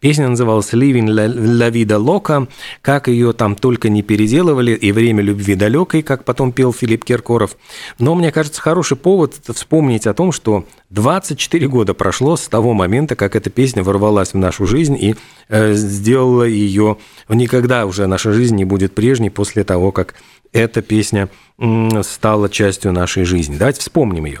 Песня 0.00 0.28
называлась 0.28 0.74
«Living 0.74 1.08
la 1.08 1.70
vida 1.70 1.98
loca», 1.98 2.46
как 2.82 3.08
ее 3.08 3.32
там 3.32 3.56
только 3.56 3.88
не 3.88 4.02
переделывали, 4.02 4.72
и 4.72 4.92
«Время 4.92 5.22
любви 5.22 5.54
далекой», 5.54 6.02
как 6.02 6.24
потом 6.24 6.52
пел 6.52 6.74
Филипп 6.74 7.06
Киркоров. 7.06 7.56
Но, 7.98 8.14
мне 8.14 8.30
кажется, 8.30 8.60
хороший 8.60 8.98
повод 8.98 9.34
вспомнить 9.48 10.06
о 10.06 10.12
том, 10.12 10.30
что 10.30 10.66
24 10.90 11.66
года 11.68 11.94
прошло 11.94 12.36
с 12.36 12.46
того 12.48 12.74
момента, 12.74 13.16
как 13.16 13.34
эта 13.34 13.48
песня 13.48 13.82
ворвалась 13.82 14.34
в 14.34 14.36
нашу 14.36 14.66
жизнь 14.66 14.96
и 15.00 15.16
э, 15.48 15.72
сделала 15.72 16.44
ее... 16.44 16.98
Никогда 17.30 17.86
уже 17.86 18.06
наша 18.06 18.32
жизнь 18.32 18.56
не 18.56 18.66
будет 18.66 18.94
прежней 18.94 19.30
после 19.30 19.64
того, 19.64 19.90
как 19.90 20.14
эта 20.54 20.80
песня 20.80 21.28
стала 22.02 22.48
частью 22.48 22.92
нашей 22.92 23.24
жизни. 23.24 23.56
Давайте 23.56 23.80
вспомним 23.80 24.24
ее. 24.24 24.40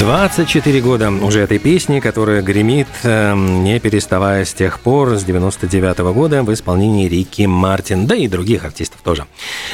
24 0.00 0.80
года 0.80 1.10
уже 1.10 1.40
этой 1.40 1.58
песни, 1.58 2.00
которая 2.00 2.40
гремит, 2.40 2.88
э, 3.02 3.34
не 3.34 3.78
переставая 3.80 4.46
с 4.46 4.54
тех 4.54 4.80
пор, 4.80 5.16
с 5.18 5.24
99 5.24 6.00
-го 6.00 6.14
года, 6.14 6.42
в 6.42 6.50
исполнении 6.54 7.06
Рики 7.06 7.42
Мартин, 7.42 8.06
да 8.06 8.14
и 8.14 8.26
других 8.26 8.64
артистов 8.64 9.02
тоже. 9.02 9.26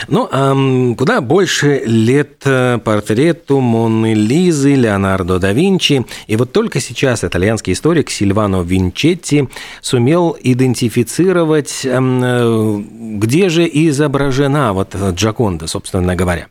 Ну, 0.09 0.29
а 0.33 0.95
куда 0.99 1.21
больше 1.21 1.85
лет 1.87 2.43
э, 2.45 2.79
портрету 2.85 3.61
Монны 3.61 4.15
Лизы, 4.15 4.75
Леонардо 4.75 5.39
да 5.39 5.53
Винчи. 5.53 6.05
И 6.27 6.35
вот 6.35 6.51
только 6.51 6.81
сейчас 6.81 7.23
итальянский 7.23 7.73
историк 7.73 8.11
Сильвано 8.11 8.63
Винчетти 8.63 9.49
сумел 9.81 10.37
идентифицировать, 10.43 11.85
эм, 11.85 12.21
э, 12.25 12.83
где 13.19 13.49
же 13.49 13.71
изображена 13.73 14.73
вот 14.73 14.93
Джаконда, 14.97 15.69
собственно 15.69 16.17
говоря. 16.17 16.49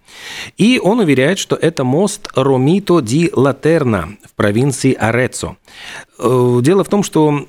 И 0.58 0.80
он 0.82 1.00
уверяет, 1.00 1.40
что 1.40 1.58
это 1.58 1.84
мост 1.84 2.30
Ромито 2.36 3.02
ди 3.02 3.30
Латерна 3.34 3.65
Серна 3.66 4.10
в 4.24 4.36
провинции 4.36 4.94
Арецо. 4.94 5.58
Э, 6.20 6.60
дело 6.62 6.84
в 6.84 6.88
том, 6.88 7.02
что 7.02 7.48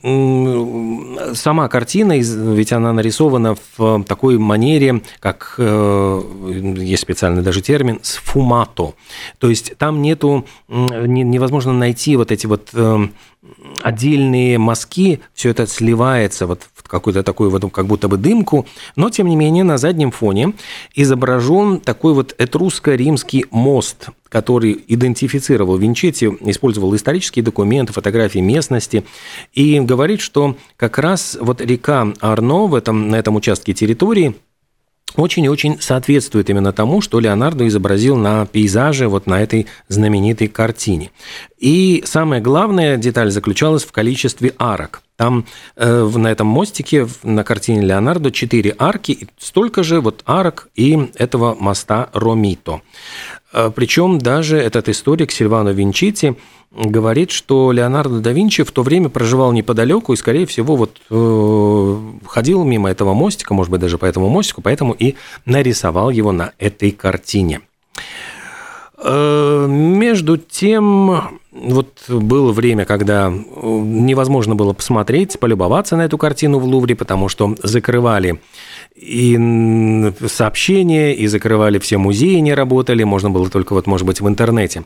сама 1.34 1.68
картина, 1.68 2.18
ведь 2.18 2.72
она 2.72 2.94
нарисована 2.94 3.54
в 3.76 4.02
такой 4.04 4.38
манере, 4.38 5.02
как 5.20 5.56
э, 5.58 6.22
есть 6.78 7.02
специальный 7.02 7.42
даже 7.42 7.60
термин, 7.60 8.00
сфумато. 8.02 8.94
То 9.38 9.50
есть 9.50 9.76
там 9.76 10.00
нету, 10.00 10.46
невозможно 10.68 11.74
найти 11.74 12.16
вот 12.16 12.32
эти 12.32 12.46
вот 12.46 12.70
э, 12.72 13.08
отдельные 13.82 14.56
мазки, 14.56 15.20
все 15.34 15.50
это 15.50 15.66
сливается 15.66 16.46
вот 16.46 16.62
в 16.74 16.88
какую-то 16.88 17.22
такую 17.24 17.50
вот 17.50 17.70
как 17.70 17.86
будто 17.86 18.08
бы 18.08 18.16
дымку, 18.16 18.64
но 18.96 19.10
тем 19.10 19.26
не 19.26 19.36
менее 19.36 19.64
на 19.64 19.76
заднем 19.76 20.12
фоне 20.12 20.54
изображен 20.94 21.80
такой 21.80 22.14
вот 22.14 22.34
этрусско-римский 22.38 23.44
мост, 23.50 24.08
который 24.36 24.84
идентифицировал 24.86 25.78
Винчетти, 25.78 26.26
использовал 26.40 26.94
исторические 26.94 27.42
документы, 27.42 27.94
фотографии 27.94 28.40
местности 28.40 29.02
и 29.54 29.80
говорит, 29.80 30.20
что 30.20 30.58
как 30.76 30.98
раз 30.98 31.38
вот 31.40 31.62
река 31.62 32.12
Арно 32.20 32.66
в 32.66 32.74
этом, 32.74 33.08
на 33.08 33.16
этом 33.16 33.36
участке 33.36 33.72
территории 33.72 34.36
очень 35.14 35.44
и 35.44 35.48
очень 35.48 35.80
соответствует 35.80 36.50
именно 36.50 36.72
тому, 36.72 37.00
что 37.00 37.20
Леонардо 37.20 37.66
изобразил 37.68 38.16
на 38.16 38.44
пейзаже 38.46 39.08
вот 39.08 39.26
на 39.26 39.40
этой 39.40 39.66
знаменитой 39.88 40.48
картине. 40.48 41.10
И 41.58 42.02
самая 42.04 42.40
главная 42.40 42.96
деталь 42.96 43.30
заключалась 43.30 43.84
в 43.84 43.92
количестве 43.92 44.52
арок. 44.58 45.02
Там 45.16 45.46
э, 45.76 46.10
на 46.14 46.30
этом 46.30 46.46
мостике 46.48 47.08
на 47.22 47.44
картине 47.44 47.82
Леонардо 47.82 48.30
четыре 48.30 48.74
арки, 48.78 49.28
столько 49.38 49.82
же 49.82 50.00
вот 50.00 50.22
арок 50.26 50.68
и 50.74 51.10
этого 51.14 51.56
моста 51.58 52.10
Ромито. 52.12 52.82
Э, 53.52 53.70
Причем 53.74 54.18
даже 54.18 54.58
этот 54.58 54.90
историк 54.90 55.30
Сильвано 55.30 55.70
Винчити 55.70 56.36
говорит, 56.70 57.30
что 57.30 57.72
Леонардо 57.72 58.20
да 58.20 58.32
Винчи 58.32 58.62
в 58.62 58.70
то 58.70 58.82
время 58.82 59.08
проживал 59.08 59.52
неподалеку 59.52 60.12
и, 60.12 60.16
скорее 60.16 60.44
всего, 60.44 60.76
вот 60.76 60.98
э, 61.08 62.05
ходил 62.26 62.64
мимо 62.64 62.90
этого 62.90 63.14
мостика, 63.14 63.54
может 63.54 63.70
быть, 63.70 63.80
даже 63.80 63.98
по 63.98 64.04
этому 64.04 64.28
мостику, 64.28 64.62
поэтому 64.62 64.92
и 64.92 65.14
нарисовал 65.44 66.10
его 66.10 66.32
на 66.32 66.52
этой 66.58 66.90
картине. 66.90 67.60
Э, 68.98 69.66
между 69.68 70.38
тем, 70.38 71.40
вот 71.52 72.04
было 72.08 72.52
время, 72.52 72.84
когда 72.84 73.30
невозможно 73.30 74.54
было 74.54 74.72
посмотреть, 74.72 75.38
полюбоваться 75.38 75.96
на 75.96 76.04
эту 76.04 76.18
картину 76.18 76.58
в 76.58 76.64
Лувре, 76.64 76.96
потому 76.96 77.28
что 77.28 77.54
закрывали 77.62 78.40
и 78.96 80.12
сообщения, 80.26 81.14
и 81.14 81.26
закрывали 81.26 81.78
все 81.78 81.98
музеи, 81.98 82.36
не 82.36 82.54
работали, 82.54 83.04
можно 83.04 83.30
было 83.30 83.50
только 83.50 83.74
вот, 83.74 83.86
может 83.86 84.06
быть, 84.06 84.20
в 84.20 84.28
интернете 84.28 84.84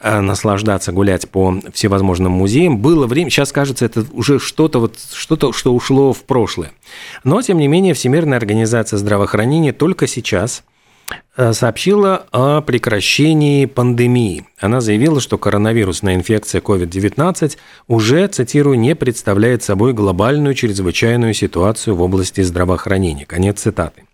э, 0.00 0.20
наслаждаться, 0.20 0.92
гулять 0.92 1.28
по 1.28 1.60
всевозможным 1.72 2.32
музеям. 2.32 2.78
Было 2.78 3.06
время, 3.06 3.28
сейчас 3.30 3.52
кажется, 3.52 3.84
это 3.84 4.06
уже 4.12 4.38
что-то, 4.38 4.78
вот, 4.78 4.98
что-то, 5.12 5.52
что 5.52 5.74
ушло 5.74 6.12
в 6.12 6.22
прошлое. 6.22 6.72
Но, 7.24 7.42
тем 7.42 7.58
не 7.58 7.66
менее, 7.66 7.94
Всемирная 7.94 8.38
организация 8.38 8.98
здравоохранения 8.98 9.72
только 9.72 10.06
сейчас 10.06 10.62
сообщила 11.52 12.26
о 12.32 12.60
прекращении 12.60 13.66
пандемии. 13.66 14.46
Она 14.58 14.80
заявила, 14.80 15.20
что 15.20 15.38
коронавирусная 15.38 16.14
инфекция 16.14 16.60
COVID-19 16.60 17.56
уже, 17.88 18.26
цитирую, 18.28 18.78
не 18.78 18.94
представляет 18.94 19.62
собой 19.62 19.92
глобальную 19.92 20.54
чрезвычайную 20.54 21.34
ситуацию 21.34 21.96
в 21.96 22.02
области 22.02 22.42
здравоохранения. 22.42 23.26
Конец 23.26 23.60
цитаты. 23.60 24.04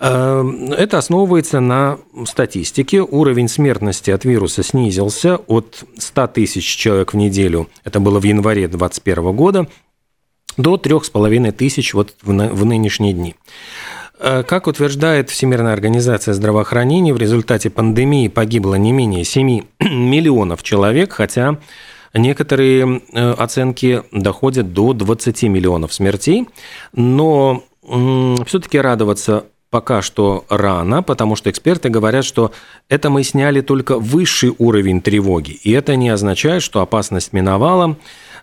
Э, 0.00 0.42
это 0.76 0.98
основывается 0.98 1.60
на 1.60 1.98
статистике. 2.24 3.02
Уровень 3.02 3.48
смертности 3.48 4.10
от 4.10 4.24
вируса 4.24 4.62
снизился 4.62 5.36
от 5.36 5.84
100 5.98 6.26
тысяч 6.28 6.64
человек 6.64 7.12
в 7.12 7.16
неделю, 7.16 7.68
это 7.84 8.00
было 8.00 8.18
в 8.18 8.24
январе 8.24 8.66
2021 8.66 9.36
года, 9.36 9.68
до 10.56 10.76
3,5 10.76 11.52
тысяч 11.52 11.94
вот 11.94 12.14
в 12.22 12.64
нынешние 12.64 13.12
дни. 13.12 13.36
Э, 14.22 14.42
как 14.42 14.66
утверждает 14.66 15.30
Всемирная 15.30 15.72
организация 15.72 16.34
здравоохранения, 16.34 17.14
в 17.14 17.16
результате 17.16 17.70
пандемии 17.70 18.28
погибло 18.28 18.74
не 18.74 18.92
менее 18.92 19.24
7 19.24 19.62
миллионов 19.80 20.62
человек, 20.62 21.12
хотя 21.12 21.56
некоторые 22.12 23.00
э, 23.12 23.30
оценки 23.32 24.02
доходят 24.12 24.74
до 24.74 24.92
20 24.92 25.44
миллионов 25.44 25.94
смертей. 25.94 26.48
Но 26.92 27.64
все-таки 28.46 28.78
радоваться 28.78 29.46
пока 29.70 30.02
что 30.02 30.44
рано, 30.48 31.02
потому 31.02 31.34
что 31.34 31.48
эксперты 31.48 31.88
говорят, 31.88 32.24
что 32.24 32.52
это 32.88 33.08
мы 33.08 33.24
сняли 33.24 33.62
только 33.62 33.98
высший 33.98 34.54
уровень 34.58 35.00
тревоги. 35.00 35.52
И 35.52 35.72
это 35.72 35.96
не 35.96 36.10
означает, 36.10 36.62
что 36.62 36.82
опасность 36.82 37.32
миновала. 37.32 37.96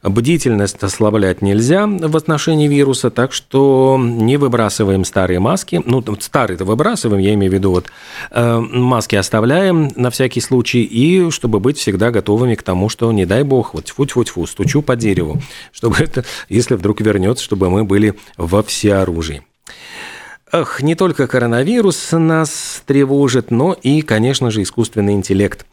Бдительность 0.04 0.82
ослаблять 0.84 1.42
нельзя 1.42 1.88
в 1.88 2.16
отношении 2.16 2.68
вируса, 2.68 3.10
так 3.10 3.34
что 3.34 3.98
не 4.00 4.38
выбрасываем 4.38 5.04
старые 5.06 5.40
маски. 5.40 5.82
Ну, 5.86 6.04
старые-то 6.20 6.66
выбрасываем, 6.66 7.22
я 7.22 7.34
имею 7.34 7.52
в 7.52 7.56
виду, 7.56 7.72
вот 7.72 7.88
э, 8.32 8.60
маски 8.60 9.16
оставляем 9.16 9.92
на 9.96 10.10
всякий 10.10 10.42
случай, 10.42 10.84
и 10.84 11.30
чтобы 11.32 11.60
быть 11.60 11.78
всегда 11.78 12.12
готовыми 12.12 12.56
к 12.56 12.64
тому, 12.64 12.90
что, 12.90 13.12
не 13.12 13.26
дай 13.26 13.44
бог, 13.44 13.74
вот 13.74 13.86
тьфу-тьфу-тьфу, 13.86 14.46
стучу 14.46 14.82
по 14.82 14.96
дереву, 14.96 15.42
чтобы 15.72 15.98
это, 15.98 16.26
если 16.50 16.76
вдруг 16.76 17.02
вернется, 17.02 17.44
чтобы 17.44 17.70
мы 17.70 17.84
были 17.84 18.16
во 18.38 18.64
всеоружии. 18.64 19.44
Ах, 20.52 20.82
не 20.82 20.96
только 20.96 21.28
коронавирус 21.28 22.12
нас 22.14 22.82
тревожит, 22.86 23.52
но 23.52 23.74
и, 23.74 24.02
конечно 24.02 24.50
же, 24.50 24.62
искусственный 24.62 25.14
интеллект. 25.14 25.66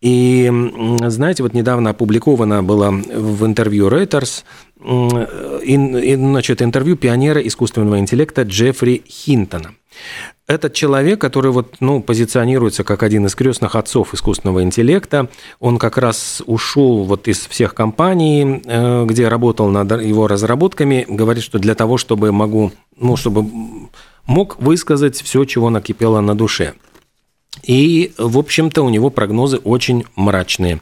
И, 0.00 0.50
знаете, 1.06 1.42
вот 1.42 1.52
недавно 1.54 1.90
опубликовано 1.90 2.62
было 2.62 2.90
в 2.90 3.44
интервью 3.44 3.88
Reuters 3.88 4.44
и, 5.62 6.14
значит, 6.14 6.62
интервью 6.62 6.96
пионера 6.96 7.40
искусственного 7.40 7.98
интеллекта 7.98 8.42
Джеффри 8.42 9.04
Хинтона. 9.06 9.74
Этот 10.46 10.74
человек, 10.74 11.20
который 11.20 11.52
вот, 11.52 11.76
ну, 11.80 12.02
позиционируется 12.02 12.84
как 12.84 13.02
один 13.02 13.24
из 13.24 13.34
крестных 13.34 13.76
отцов 13.76 14.12
искусственного 14.12 14.62
интеллекта, 14.62 15.28
он 15.58 15.78
как 15.78 15.96
раз 15.96 16.42
ушел 16.44 17.04
вот 17.04 17.28
из 17.28 17.46
всех 17.46 17.74
компаний, 17.74 18.60
э, 18.62 19.06
где 19.06 19.28
работал 19.28 19.68
над 19.68 20.02
его 20.02 20.26
разработками, 20.28 21.06
говорит, 21.08 21.44
что 21.44 21.58
для 21.58 21.74
того, 21.74 21.96
чтобы 21.96 22.30
могу, 22.30 22.72
ну, 22.98 23.16
чтобы 23.16 23.46
мог 24.26 24.60
высказать 24.60 25.20
все, 25.20 25.44
чего 25.44 25.70
накипело 25.70 26.20
на 26.20 26.34
душе. 26.34 26.74
И, 27.62 28.12
в 28.18 28.36
общем-то, 28.36 28.82
у 28.82 28.88
него 28.88 29.10
прогнозы 29.10 29.58
очень 29.58 30.04
мрачные. 30.16 30.80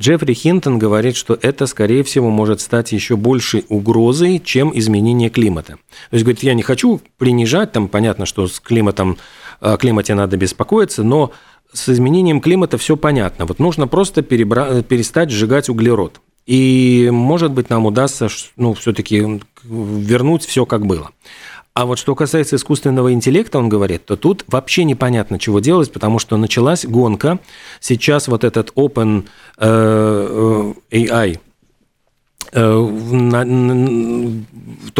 Джеффри 0.00 0.32
Хинтон 0.32 0.78
говорит, 0.78 1.16
что 1.16 1.36
это, 1.40 1.66
скорее 1.66 2.04
всего, 2.04 2.30
может 2.30 2.60
стать 2.60 2.92
еще 2.92 3.16
большей 3.16 3.64
угрозой, 3.68 4.40
чем 4.42 4.70
изменение 4.78 5.28
климата. 5.28 5.72
То 6.10 6.14
есть, 6.14 6.24
говорит, 6.24 6.42
я 6.44 6.54
не 6.54 6.62
хочу 6.62 7.00
принижать, 7.18 7.72
там 7.72 7.88
понятно, 7.88 8.26
что 8.26 8.46
с 8.46 8.60
климатом, 8.60 9.18
о 9.60 9.76
климате 9.76 10.14
надо 10.14 10.36
беспокоиться, 10.36 11.02
но 11.02 11.32
с 11.72 11.88
изменением 11.88 12.40
климата 12.40 12.78
все 12.78 12.96
понятно. 12.96 13.46
Вот 13.46 13.58
нужно 13.58 13.88
просто 13.88 14.22
перебра... 14.22 14.82
перестать 14.82 15.30
сжигать 15.30 15.68
углерод. 15.68 16.20
И, 16.46 17.08
может 17.10 17.52
быть, 17.52 17.70
нам 17.70 17.86
удастся 17.86 18.28
ну, 18.56 18.74
все-таки 18.74 19.40
вернуть 19.64 20.44
все 20.44 20.66
как 20.66 20.86
было. 20.86 21.10
А 21.74 21.86
вот 21.86 21.98
что 21.98 22.14
касается 22.14 22.54
искусственного 22.54 23.12
интеллекта, 23.12 23.58
он 23.58 23.68
говорит, 23.68 24.04
то 24.04 24.14
тут 24.14 24.44
вообще 24.46 24.84
непонятно, 24.84 25.40
чего 25.40 25.58
делать, 25.58 25.92
потому 25.92 26.20
что 26.20 26.36
началась 26.36 26.86
гонка. 26.86 27.40
Сейчас 27.80 28.28
вот 28.28 28.44
этот 28.44 28.70
Open 28.76 29.24
э, 29.58 30.74
э, 30.92 30.96
AI 30.96 31.40
то, 32.54 32.94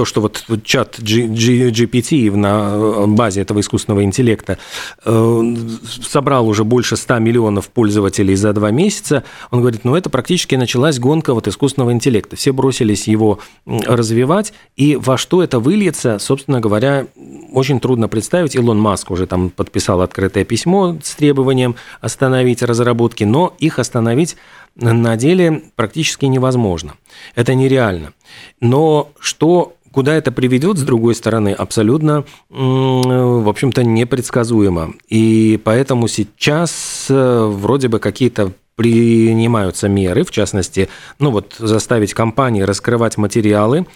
что 0.04 0.20
вот 0.20 0.44
чат 0.64 0.98
GPT 0.98 2.34
на 2.34 3.06
базе 3.06 3.42
этого 3.42 3.60
искусственного 3.60 4.02
интеллекта 4.02 4.58
э, 5.04 5.54
собрал 6.02 6.48
уже 6.48 6.64
больше 6.64 6.96
100 6.96 7.20
миллионов 7.20 7.68
пользователей 7.68 8.34
за 8.34 8.52
два 8.52 8.72
месяца, 8.72 9.22
он 9.52 9.60
говорит, 9.60 9.84
ну 9.84 9.94
это 9.94 10.10
практически 10.10 10.56
началась 10.56 10.98
гонка 10.98 11.32
вот 11.32 11.46
искусственного 11.46 11.92
интеллекта. 11.92 12.34
Все 12.34 12.52
бросились 12.52 13.06
его 13.06 13.38
развивать, 13.66 14.52
и 14.74 14.96
во 14.96 15.16
что 15.16 15.42
это 15.42 15.60
выльется, 15.60 16.18
собственно 16.18 16.60
говоря, 16.60 17.06
очень 17.52 17.78
трудно 17.78 18.08
представить. 18.08 18.56
Илон 18.56 18.80
Маск 18.80 19.12
уже 19.12 19.26
там 19.26 19.50
подписал 19.50 20.00
открытое 20.00 20.44
письмо 20.44 20.98
с 21.02 21.14
требованием 21.14 21.76
остановить 22.00 22.62
разработки, 22.62 23.22
но 23.22 23.54
их 23.58 23.78
остановить 23.78 24.36
на 24.76 25.16
деле 25.16 25.62
практически 25.76 26.26
невозможно. 26.26 26.94
Это 27.34 27.54
нереально. 27.54 28.12
Но 28.60 29.10
что 29.18 29.74
Куда 29.94 30.14
это 30.16 30.32
приведет, 30.32 30.76
с 30.76 30.82
другой 30.82 31.14
стороны, 31.14 31.50
абсолютно, 31.50 32.24
в 32.50 33.48
общем-то, 33.48 33.84
непредсказуемо. 33.84 34.94
И 35.08 35.60
поэтому 35.62 36.08
сейчас 36.08 37.06
э, 37.08 37.44
вроде 37.46 37.86
бы 37.86 38.00
какие-то 38.00 38.54
принимаются 38.76 39.88
меры, 39.88 40.24
в 40.24 40.30
частности, 40.30 40.88
ну 41.18 41.30
вот 41.30 41.54
заставить 41.58 42.12
компании 42.14 42.62
раскрывать 42.62 43.16
материалы, 43.16 43.86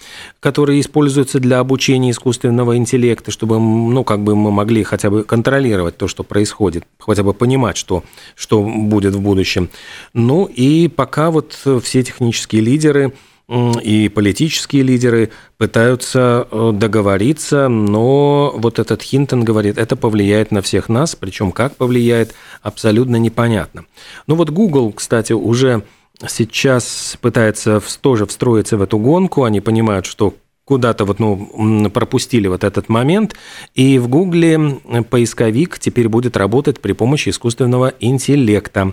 которые 0.40 0.80
используются 0.80 1.40
для 1.40 1.58
обучения 1.58 2.12
искусственного 2.12 2.76
интеллекта, 2.76 3.30
чтобы, 3.30 3.58
ну, 3.58 4.04
как 4.04 4.20
бы 4.20 4.36
мы 4.36 4.50
могли 4.52 4.84
хотя 4.84 5.10
бы 5.10 5.24
контролировать 5.24 5.96
то, 5.96 6.06
что 6.06 6.22
происходит, 6.22 6.84
хотя 6.98 7.22
бы 7.22 7.34
понимать, 7.34 7.76
что, 7.76 8.04
что 8.36 8.62
будет 8.62 9.14
в 9.14 9.20
будущем. 9.20 9.68
Ну 10.14 10.44
и 10.44 10.88
пока 10.88 11.30
вот 11.30 11.52
все 11.82 12.02
технические 12.02 12.62
лидеры 12.62 13.12
и 13.48 14.10
политические 14.10 14.82
лидеры 14.82 15.30
пытаются 15.56 16.46
э, 16.50 16.72
договориться, 16.74 17.68
но 17.68 18.52
вот 18.54 18.78
этот 18.78 19.02
Хинтон 19.02 19.42
говорит, 19.42 19.78
это 19.78 19.96
повлияет 19.96 20.50
на 20.50 20.60
всех 20.60 20.90
нас, 20.90 21.16
причем 21.16 21.52
как 21.52 21.74
повлияет, 21.76 22.34
абсолютно 22.60 23.16
непонятно. 23.16 23.86
Ну 24.26 24.34
вот 24.34 24.50
Google, 24.50 24.92
кстати, 24.92 25.32
уже 25.32 25.82
сейчас 26.26 27.16
пытается 27.22 27.80
тоже 28.02 28.26
встроиться 28.26 28.76
в 28.76 28.82
эту 28.82 28.98
гонку, 28.98 29.44
они 29.44 29.62
понимают, 29.62 30.04
что 30.04 30.34
куда-то 30.64 31.06
вот, 31.06 31.18
ну, 31.18 31.88
пропустили 31.90 32.48
вот 32.48 32.62
этот 32.62 32.90
момент, 32.90 33.34
и 33.74 33.98
в 33.98 34.08
Гугле 34.08 34.78
поисковик 35.08 35.78
теперь 35.78 36.10
будет 36.10 36.36
работать 36.36 36.80
при 36.80 36.92
помощи 36.92 37.30
искусственного 37.30 37.94
интеллекта. 38.00 38.92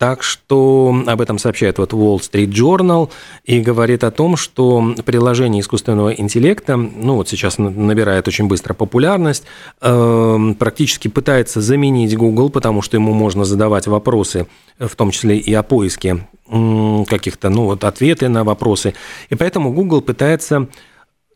Так 0.00 0.22
что 0.22 1.04
об 1.06 1.20
этом 1.20 1.36
сообщает 1.36 1.76
вот 1.76 1.92
Wall 1.92 2.20
Street 2.20 2.48
Journal 2.48 3.10
и 3.44 3.60
говорит 3.60 4.02
о 4.02 4.10
том, 4.10 4.34
что 4.34 4.94
приложение 5.04 5.60
искусственного 5.60 6.14
интеллекта, 6.14 6.78
ну 6.78 7.16
вот 7.16 7.28
сейчас 7.28 7.58
набирает 7.58 8.26
очень 8.26 8.46
быстро 8.46 8.72
популярность, 8.72 9.44
э, 9.82 10.54
практически 10.58 11.08
пытается 11.08 11.60
заменить 11.60 12.16
Google, 12.16 12.48
потому 12.48 12.80
что 12.80 12.96
ему 12.96 13.12
можно 13.12 13.44
задавать 13.44 13.88
вопросы, 13.88 14.46
в 14.78 14.96
том 14.96 15.10
числе 15.10 15.36
и 15.36 15.52
о 15.52 15.62
поиске 15.62 16.26
каких-то, 16.46 17.50
ну 17.50 17.64
вот 17.64 17.84
ответы 17.84 18.30
на 18.30 18.42
вопросы. 18.42 18.94
И 19.28 19.34
поэтому 19.34 19.70
Google 19.70 20.00
пытается 20.00 20.66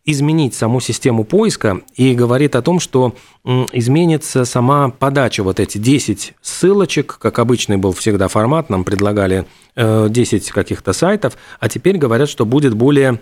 изменить 0.04 0.54
саму 0.54 0.80
систему 0.80 1.24
поиска 1.24 1.80
и 1.94 2.14
говорит 2.14 2.56
о 2.56 2.62
том, 2.62 2.78
что 2.78 3.14
изменится 3.44 4.44
сама 4.44 4.90
подача, 4.90 5.42
вот 5.42 5.60
эти 5.60 5.78
10 5.78 6.34
ссылочек, 6.42 7.18
как 7.18 7.38
обычный 7.38 7.78
был 7.78 7.92
всегда 7.92 8.28
формат, 8.28 8.68
нам 8.68 8.84
предлагали 8.84 9.46
10 9.76 10.48
э, 10.48 10.52
каких-то 10.52 10.92
сайтов, 10.92 11.36
а 11.58 11.68
теперь 11.68 11.96
говорят, 11.96 12.28
что 12.28 12.44
будет 12.44 12.74
более 12.74 13.20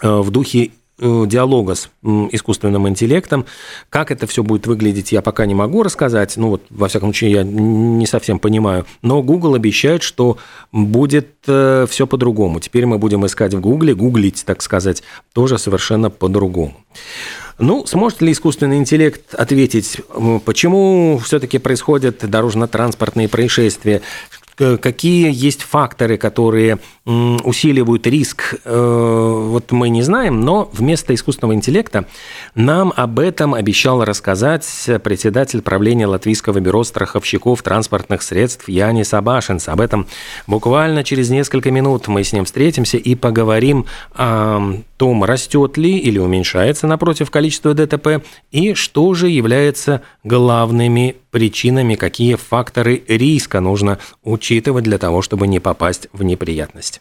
э, 0.00 0.20
в 0.20 0.30
духе 0.30 0.70
диалога 1.00 1.74
с 1.74 1.88
искусственным 2.02 2.88
интеллектом. 2.88 3.46
Как 3.88 4.10
это 4.10 4.26
все 4.26 4.42
будет 4.42 4.66
выглядеть, 4.66 5.12
я 5.12 5.22
пока 5.22 5.46
не 5.46 5.54
могу 5.54 5.82
рассказать. 5.82 6.36
Ну 6.36 6.50
вот, 6.50 6.62
во 6.70 6.88
всяком 6.88 7.08
случае, 7.08 7.32
я 7.32 7.42
не 7.42 8.06
совсем 8.06 8.38
понимаю. 8.38 8.86
Но 9.02 9.22
Google 9.22 9.54
обещает, 9.54 10.02
что 10.02 10.38
будет 10.72 11.28
э, 11.46 11.86
все 11.88 12.06
по-другому. 12.06 12.60
Теперь 12.60 12.86
мы 12.86 12.98
будем 12.98 13.24
искать 13.26 13.54
в 13.54 13.60
Google, 13.60 13.94
гуглить, 13.94 14.44
так 14.44 14.62
сказать, 14.62 15.02
тоже 15.32 15.58
совершенно 15.58 16.10
по-другому. 16.10 16.74
Ну, 17.60 17.84
сможет 17.86 18.22
ли 18.22 18.32
искусственный 18.32 18.78
интеллект 18.78 19.34
ответить, 19.34 20.00
почему 20.46 21.20
все-таки 21.22 21.58
происходят 21.58 22.28
дорожно-транспортные 22.28 23.28
происшествия, 23.28 24.00
какие 24.80 25.32
есть 25.32 25.62
факторы, 25.62 26.16
которые 26.16 26.78
усиливают 27.06 28.06
риск, 28.06 28.54
э, 28.64 29.44
вот 29.48 29.72
мы 29.72 29.88
не 29.88 30.02
знаем, 30.02 30.42
но 30.42 30.68
вместо 30.72 31.14
искусственного 31.14 31.54
интеллекта 31.54 32.06
нам 32.54 32.92
об 32.94 33.18
этом 33.18 33.54
обещал 33.54 34.04
рассказать 34.04 34.66
председатель 35.02 35.62
правления 35.62 36.06
Латвийского 36.06 36.60
бюро 36.60 36.84
страховщиков 36.84 37.62
транспортных 37.62 38.22
средств 38.22 38.68
Янис 38.68 39.14
Абашинс. 39.14 39.68
Об 39.68 39.80
этом 39.80 40.06
буквально 40.46 41.04
через 41.04 41.30
несколько 41.30 41.70
минут 41.70 42.08
мы 42.08 42.22
с 42.22 42.32
ним 42.32 42.44
встретимся 42.44 42.98
и 42.98 43.14
поговорим 43.14 43.86
о 44.14 44.80
том, 45.00 45.24
растет 45.24 45.78
ли 45.78 45.96
или 45.96 46.18
уменьшается 46.18 46.86
напротив 46.86 47.30
количество 47.30 47.72
ДТП 47.72 48.22
и 48.50 48.74
что 48.74 49.14
же 49.14 49.30
является 49.30 50.02
главными 50.24 51.16
причинами, 51.30 51.94
какие 51.94 52.34
факторы 52.34 53.02
риска 53.08 53.60
нужно 53.60 53.98
учитывать 54.22 54.84
для 54.84 54.98
того, 54.98 55.22
чтобы 55.22 55.46
не 55.46 55.58
попасть 55.58 56.08
в 56.12 56.22
неприятность. 56.22 57.00